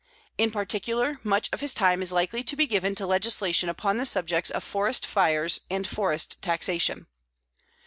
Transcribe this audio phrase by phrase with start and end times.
[0.35, 4.05] In particular, much of his time is likely to be given to legislation upon the
[4.07, 7.05] subjects of forest fires and forest taxation.